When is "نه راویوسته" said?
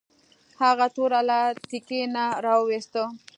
2.15-3.03